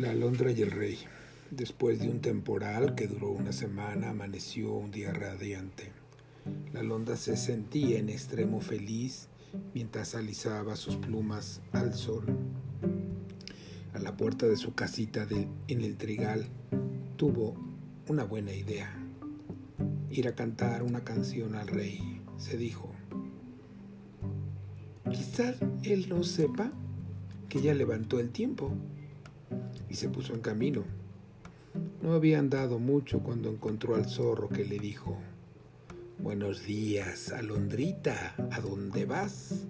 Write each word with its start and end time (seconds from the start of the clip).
Alondra 0.00 0.50
y 0.50 0.62
el 0.62 0.70
rey. 0.70 0.98
Después 1.50 2.00
de 2.00 2.08
un 2.08 2.20
temporal 2.20 2.94
que 2.94 3.06
duró 3.06 3.30
una 3.30 3.52
semana, 3.52 4.10
amaneció 4.10 4.72
un 4.72 4.90
día 4.90 5.12
radiante. 5.12 5.92
La 6.72 6.80
alondra 6.80 7.14
se 7.16 7.36
sentía 7.36 7.98
en 7.98 8.08
extremo 8.08 8.60
feliz 8.62 9.28
mientras 9.74 10.14
alisaba 10.14 10.76
sus 10.76 10.96
plumas 10.96 11.60
al 11.72 11.92
sol. 11.92 12.24
A 13.92 13.98
la 13.98 14.16
puerta 14.16 14.46
de 14.46 14.56
su 14.56 14.74
casita 14.74 15.28
en 15.68 15.82
el 15.82 15.96
trigal 15.98 16.46
tuvo 17.16 17.54
una 18.08 18.24
buena 18.24 18.52
idea. 18.54 18.90
Ir 20.10 20.26
a 20.26 20.34
cantar 20.34 20.82
una 20.82 21.04
canción 21.04 21.54
al 21.54 21.68
rey, 21.68 22.22
se 22.38 22.56
dijo. 22.56 22.90
Quizás 25.10 25.56
él 25.82 26.08
no 26.08 26.24
sepa 26.24 26.72
que 27.50 27.60
ya 27.60 27.74
levantó 27.74 28.18
el 28.18 28.30
tiempo 28.30 28.72
y 29.92 29.94
se 29.94 30.08
puso 30.08 30.32
en 30.32 30.40
camino. 30.40 30.84
No 32.02 32.14
había 32.14 32.38
andado 32.38 32.78
mucho 32.78 33.20
cuando 33.20 33.50
encontró 33.50 33.94
al 33.94 34.06
zorro 34.06 34.48
que 34.48 34.64
le 34.64 34.78
dijo, 34.78 35.18
Buenos 36.18 36.64
días, 36.64 37.30
alondrita, 37.30 38.34
¿a 38.52 38.60
dónde 38.60 39.04
vas? 39.04 39.66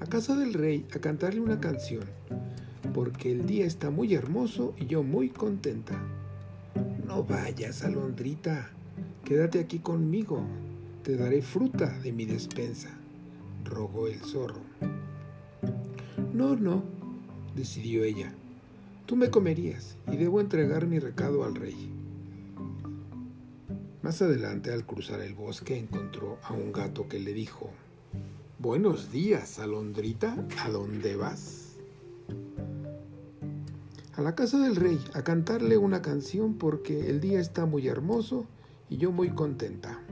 A 0.00 0.06
casa 0.06 0.34
del 0.34 0.54
rey 0.54 0.86
a 0.92 0.98
cantarle 0.98 1.40
una 1.40 1.60
canción, 1.60 2.02
porque 2.92 3.30
el 3.30 3.46
día 3.46 3.64
está 3.64 3.90
muy 3.90 4.12
hermoso 4.12 4.74
y 4.76 4.86
yo 4.86 5.04
muy 5.04 5.28
contenta. 5.28 6.02
No 7.06 7.22
vayas, 7.22 7.84
alondrita, 7.84 8.70
quédate 9.24 9.60
aquí 9.60 9.78
conmigo, 9.78 10.42
te 11.04 11.16
daré 11.16 11.42
fruta 11.42 11.96
de 12.00 12.10
mi 12.10 12.24
despensa, 12.24 12.90
rogó 13.64 14.08
el 14.08 14.18
zorro. 14.18 14.62
No, 16.34 16.56
no, 16.56 16.82
decidió 17.54 18.02
ella, 18.02 18.32
Tú 19.08 19.16
me 19.16 19.30
comerías 19.30 19.96
y 20.12 20.18
debo 20.18 20.38
entregar 20.38 20.86
mi 20.86 20.98
recado 20.98 21.42
al 21.42 21.54
rey. 21.54 21.90
Más 24.02 24.20
adelante, 24.20 24.70
al 24.70 24.84
cruzar 24.84 25.22
el 25.22 25.32
bosque, 25.32 25.78
encontró 25.78 26.36
a 26.42 26.52
un 26.52 26.72
gato 26.72 27.08
que 27.08 27.18
le 27.18 27.32
dijo, 27.32 27.70
Buenos 28.58 29.10
días, 29.10 29.60
alondrita, 29.60 30.36
¿a 30.62 30.68
dónde 30.68 31.16
vas? 31.16 31.76
A 34.14 34.20
la 34.20 34.34
casa 34.34 34.58
del 34.58 34.76
rey, 34.76 35.00
a 35.14 35.22
cantarle 35.22 35.78
una 35.78 36.02
canción 36.02 36.58
porque 36.58 37.08
el 37.08 37.22
día 37.22 37.40
está 37.40 37.64
muy 37.64 37.88
hermoso 37.88 38.44
y 38.90 38.98
yo 38.98 39.10
muy 39.10 39.30
contenta. 39.30 40.02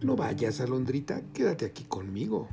No 0.00 0.14
vayas, 0.14 0.60
alondrita, 0.60 1.22
quédate 1.34 1.64
aquí 1.64 1.82
conmigo. 1.82 2.46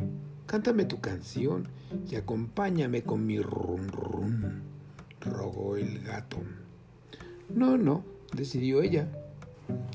Cántame 0.48 0.86
tu 0.86 1.00
canción 1.00 1.68
y 2.10 2.16
acompáñame 2.16 3.04
con 3.04 3.24
mi 3.28 3.40
rum 3.40 3.88
rum 3.90 4.77
rogó 5.22 5.78
el 5.78 6.00
gato. 6.04 6.38
No, 7.50 7.78
no, 7.78 8.04
decidió 8.34 8.82
ella. 8.82 9.08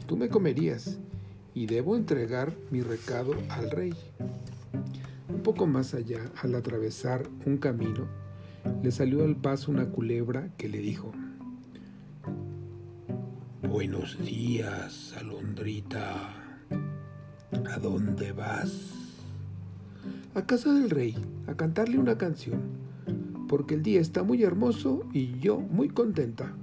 Tú 0.06 0.16
me 0.16 0.28
comerías 0.28 0.98
y 1.54 1.66
debo 1.66 1.96
entregar 1.96 2.54
mi 2.70 2.80
recado 2.80 3.34
al 3.48 3.70
rey. 3.70 3.94
Un 5.28 5.42
poco 5.42 5.66
más 5.66 5.94
allá, 5.94 6.20
al 6.42 6.54
atravesar 6.54 7.28
un 7.46 7.58
camino, 7.58 8.06
le 8.82 8.90
salió 8.90 9.24
al 9.24 9.36
paso 9.36 9.70
una 9.70 9.86
culebra 9.86 10.48
que 10.56 10.68
le 10.68 10.78
dijo, 10.78 11.12
Buenos 13.62 14.18
días, 14.24 15.14
alondrita. 15.16 16.34
¿A 17.70 17.78
dónde 17.78 18.32
vas? 18.32 18.90
A 20.34 20.46
casa 20.46 20.72
del 20.72 20.90
rey, 20.90 21.16
a 21.46 21.54
cantarle 21.54 21.98
una 21.98 22.18
canción 22.18 22.91
porque 23.52 23.74
el 23.74 23.82
día 23.82 24.00
está 24.00 24.22
muy 24.22 24.42
hermoso 24.44 25.06
y 25.12 25.38
yo 25.38 25.60
muy 25.60 25.90
contenta. 25.90 26.54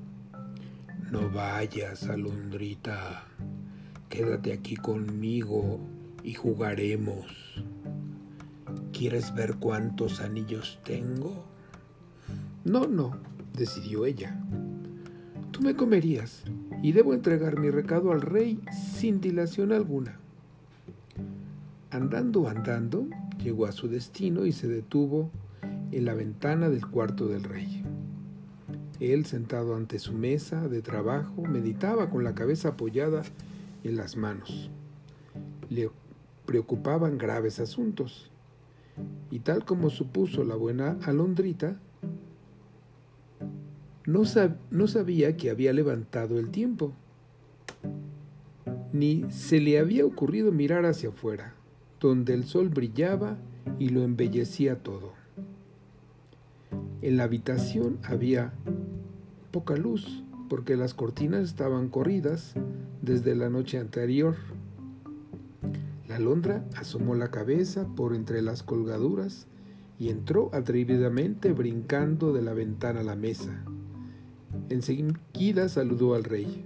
No 1.11 1.29
vayas, 1.29 2.09
alondrita. 2.09 3.25
Quédate 4.09 4.53
aquí 4.53 4.75
conmigo 4.75 5.79
y 6.23 6.33
jugaremos. 6.33 7.27
¿Quieres 8.91 9.35
ver 9.35 9.57
cuántos 9.57 10.19
anillos 10.19 10.79
tengo? 10.83 11.45
No, 12.65 12.87
no, 12.87 13.17
decidió 13.53 14.07
ella. 14.07 14.43
Tú 15.51 15.61
me 15.61 15.75
comerías 15.75 16.43
y 16.81 16.93
debo 16.93 17.13
entregar 17.13 17.59
mi 17.59 17.69
recado 17.69 18.11
al 18.11 18.21
rey 18.21 18.61
sin 18.71 19.21
dilación 19.21 19.73
alguna. 19.73 20.17
Andando, 21.91 22.49
andando, 22.49 23.05
llegó 23.37 23.67
a 23.67 23.73
su 23.73 23.87
destino 23.89 24.47
y 24.47 24.51
se 24.53 24.67
detuvo 24.67 25.29
en 25.91 26.05
la 26.05 26.13
ventana 26.13 26.69
del 26.69 26.85
cuarto 26.87 27.27
del 27.27 27.43
rey. 27.43 27.83
Él, 28.99 29.25
sentado 29.25 29.75
ante 29.75 29.97
su 29.97 30.13
mesa 30.13 30.67
de 30.67 30.81
trabajo, 30.81 31.43
meditaba 31.43 32.09
con 32.09 32.23
la 32.23 32.35
cabeza 32.35 32.69
apoyada 32.69 33.23
en 33.83 33.95
las 33.95 34.17
manos. 34.17 34.69
Le 35.69 35.89
preocupaban 36.45 37.17
graves 37.17 37.59
asuntos. 37.59 38.29
Y 39.31 39.39
tal 39.39 39.63
como 39.63 39.89
supuso 39.89 40.43
la 40.43 40.55
buena 40.55 40.97
alondrita, 41.03 41.79
no, 44.05 44.23
no 44.71 44.87
sabía 44.87 45.37
que 45.37 45.49
había 45.49 45.71
levantado 45.71 46.39
el 46.39 46.49
tiempo, 46.49 46.93
ni 48.91 49.25
se 49.29 49.61
le 49.61 49.79
había 49.79 50.05
ocurrido 50.05 50.51
mirar 50.51 50.85
hacia 50.85 51.09
afuera, 51.09 51.53
donde 51.99 52.33
el 52.33 52.43
sol 52.45 52.69
brillaba 52.69 53.37
y 53.77 53.89
lo 53.89 54.01
embellecía 54.03 54.81
todo. 54.81 55.18
En 57.01 57.15
la 57.15 57.23
habitación 57.23 57.97
había 58.03 58.51
poca 59.51 59.77
luz 59.77 60.23
porque 60.49 60.75
las 60.75 60.93
cortinas 60.93 61.43
estaban 61.43 61.87
corridas 61.87 62.55
desde 63.01 63.35
la 63.35 63.49
noche 63.49 63.77
anterior. 63.77 64.35
La 66.09 66.17
alondra 66.17 66.65
asomó 66.75 67.15
la 67.15 67.31
cabeza 67.31 67.87
por 67.95 68.13
entre 68.13 68.41
las 68.41 68.63
colgaduras 68.63 69.47
y 69.97 70.09
entró 70.09 70.49
atrevidamente 70.53 71.53
brincando 71.53 72.33
de 72.33 72.41
la 72.41 72.53
ventana 72.53 73.01
a 73.01 73.03
la 73.03 73.15
mesa. 73.15 73.63
Enseguida 74.69 75.69
saludó 75.69 76.15
al 76.15 76.23
rey, 76.23 76.65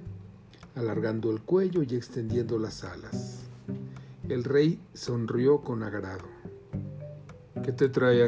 alargando 0.75 1.29
el 1.29 1.41
cuello 1.41 1.83
y 1.83 1.95
extendiendo 1.95 2.57
las 2.57 2.83
alas. 2.83 3.43
El 4.29 4.43
rey 4.43 4.79
sonrió 4.93 5.61
con 5.61 5.83
agrado. 5.83 6.25
¿Qué 7.63 7.71
te 7.71 7.89
trae 7.89 8.23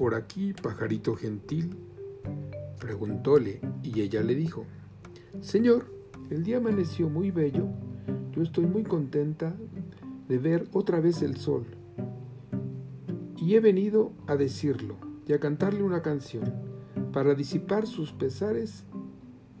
por 0.00 0.14
aquí, 0.14 0.54
pajarito 0.54 1.14
gentil? 1.14 1.76
Preguntóle, 2.78 3.60
y 3.82 4.00
ella 4.00 4.22
le 4.22 4.34
dijo, 4.34 4.64
Señor, 5.42 5.92
el 6.30 6.42
día 6.42 6.56
amaneció 6.56 7.10
muy 7.10 7.30
bello, 7.30 7.66
yo 8.32 8.40
estoy 8.40 8.64
muy 8.64 8.82
contenta 8.82 9.54
de 10.26 10.38
ver 10.38 10.66
otra 10.72 11.00
vez 11.00 11.20
el 11.20 11.36
sol, 11.36 11.66
y 13.36 13.56
he 13.56 13.60
venido 13.60 14.12
a 14.26 14.36
decirlo 14.36 14.96
y 15.28 15.34
a 15.34 15.38
cantarle 15.38 15.82
una 15.82 16.00
canción 16.00 16.50
para 17.12 17.34
disipar 17.34 17.86
sus 17.86 18.10
pesares, 18.12 18.84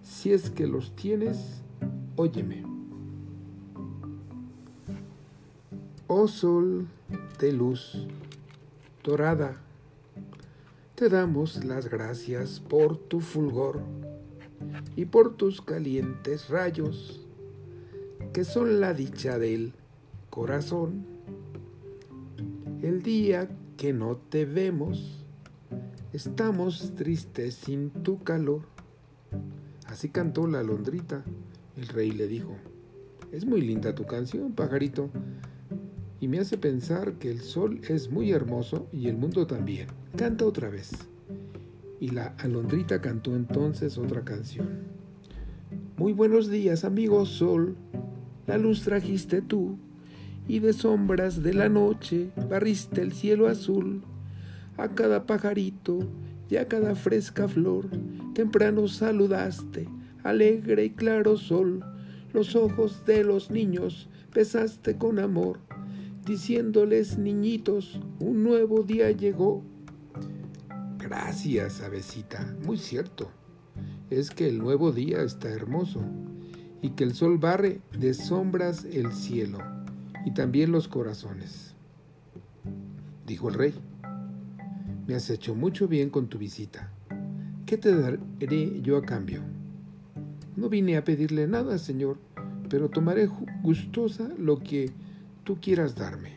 si 0.00 0.32
es 0.32 0.48
que 0.48 0.66
los 0.66 0.96
tienes, 0.96 1.60
óyeme. 2.16 2.64
Oh 6.06 6.26
sol 6.28 6.86
de 7.38 7.52
luz 7.52 8.06
dorada, 9.04 9.60
te 11.00 11.08
damos 11.08 11.64
las 11.64 11.88
gracias 11.88 12.60
por 12.60 12.98
tu 12.98 13.20
fulgor 13.20 13.80
y 14.96 15.06
por 15.06 15.34
tus 15.34 15.62
calientes 15.62 16.50
rayos, 16.50 17.26
que 18.34 18.44
son 18.44 18.82
la 18.82 18.92
dicha 18.92 19.38
del 19.38 19.72
corazón. 20.28 21.06
El 22.82 23.02
día 23.02 23.48
que 23.78 23.94
no 23.94 24.18
te 24.18 24.44
vemos, 24.44 25.24
estamos 26.12 26.92
tristes 26.96 27.54
sin 27.54 27.88
tu 27.88 28.22
calor. 28.22 28.60
Así 29.86 30.10
cantó 30.10 30.46
la 30.46 30.62
londrita. 30.62 31.24
El 31.78 31.88
rey 31.88 32.10
le 32.10 32.26
dijo, 32.26 32.58
es 33.32 33.46
muy 33.46 33.62
linda 33.62 33.94
tu 33.94 34.04
canción, 34.04 34.52
pajarito, 34.52 35.08
y 36.20 36.28
me 36.28 36.38
hace 36.38 36.58
pensar 36.58 37.14
que 37.14 37.30
el 37.30 37.40
sol 37.40 37.80
es 37.88 38.10
muy 38.10 38.30
hermoso 38.30 38.86
y 38.92 39.08
el 39.08 39.16
mundo 39.16 39.46
también. 39.46 39.88
Canta 40.16 40.44
otra 40.44 40.68
vez. 40.68 40.90
Y 41.98 42.10
la 42.10 42.34
alondrita 42.38 43.00
cantó 43.00 43.34
entonces 43.34 43.96
otra 43.96 44.22
canción. 44.22 44.68
Muy 45.96 46.12
buenos 46.12 46.50
días, 46.50 46.84
amigo 46.84 47.24
sol, 47.24 47.76
la 48.46 48.58
luz 48.58 48.82
trajiste 48.82 49.42
tú, 49.42 49.78
y 50.46 50.58
de 50.58 50.72
sombras 50.72 51.42
de 51.42 51.54
la 51.54 51.68
noche 51.68 52.30
barriste 52.48 53.00
el 53.00 53.12
cielo 53.12 53.48
azul. 53.48 54.02
A 54.76 54.88
cada 54.94 55.26
pajarito 55.26 56.00
y 56.48 56.56
a 56.56 56.68
cada 56.68 56.94
fresca 56.94 57.48
flor, 57.48 57.88
temprano 58.34 58.88
saludaste, 58.88 59.88
alegre 60.22 60.86
y 60.86 60.90
claro 60.90 61.36
sol, 61.36 61.84
los 62.32 62.56
ojos 62.56 63.04
de 63.06 63.24
los 63.24 63.50
niños 63.50 64.08
besaste 64.32 64.96
con 64.96 65.18
amor 65.18 65.58
diciéndoles, 66.30 67.18
niñitos, 67.18 67.98
un 68.20 68.44
nuevo 68.44 68.84
día 68.84 69.10
llegó. 69.10 69.64
Gracias, 70.96 71.80
avecita, 71.80 72.56
muy 72.64 72.78
cierto. 72.78 73.32
es 74.10 74.30
que 74.30 74.48
el 74.48 74.58
nuevo 74.58 74.92
día 74.92 75.22
está 75.22 75.48
hermoso 75.48 76.00
y 76.82 76.90
que 76.90 77.02
el 77.02 77.14
sol 77.14 77.38
barre 77.38 77.80
de 77.98 78.14
sombras 78.14 78.84
el 78.84 79.12
cielo 79.12 79.58
y 80.24 80.30
también 80.30 80.70
los 80.70 80.86
corazones. 80.86 81.74
Dijo 83.26 83.48
el 83.48 83.54
rey, 83.54 83.74
me 85.08 85.16
has 85.16 85.30
hecho 85.30 85.56
mucho 85.56 85.88
bien 85.88 86.10
con 86.10 86.28
tu 86.28 86.38
visita. 86.38 86.92
¿Qué 87.66 87.76
te 87.76 87.92
daré 87.92 88.80
yo 88.82 88.96
a 88.96 89.02
cambio? 89.02 89.42
No 90.54 90.68
vine 90.68 90.96
a 90.96 91.04
pedirle 91.04 91.48
nada, 91.48 91.76
señor, 91.78 92.18
pero 92.68 92.88
tomaré 92.88 93.28
gustosa 93.64 94.28
lo 94.38 94.60
que 94.60 94.92
tú 95.44 95.60
quieras 95.60 95.94
darme, 95.94 96.34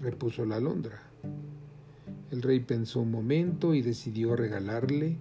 repuso 0.00 0.44
la 0.44 0.56
alondra. 0.56 1.02
El 2.30 2.42
rey 2.42 2.60
pensó 2.60 3.00
un 3.00 3.10
momento 3.10 3.74
y 3.74 3.82
decidió 3.82 4.36
regalarle 4.36 5.18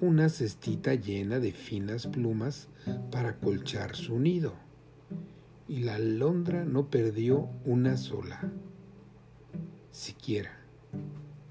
una 0.00 0.28
cestita 0.28 0.94
llena 0.94 1.40
de 1.40 1.52
finas 1.52 2.06
plumas 2.06 2.68
para 3.10 3.36
colchar 3.38 3.96
su 3.96 4.18
nido. 4.20 4.54
Y 5.68 5.80
la 5.80 5.96
alondra 5.96 6.64
no 6.64 6.88
perdió 6.88 7.48
una 7.64 7.96
sola, 7.96 8.40
siquiera, 9.90 10.52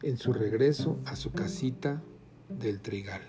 en 0.01 0.17
su 0.17 0.31
regreso 0.31 0.99
a 1.05 1.17
su 1.17 1.31
casita 1.31 2.01
del 2.47 2.79
trigal. 2.79 3.21